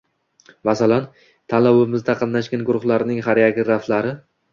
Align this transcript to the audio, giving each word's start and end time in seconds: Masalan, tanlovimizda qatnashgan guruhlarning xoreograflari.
Masalan, 0.67 1.03
tanlovimizda 1.53 2.15
qatnashgan 2.21 2.63
guruhlarning 2.71 3.21
xoreograflari. 3.29 4.15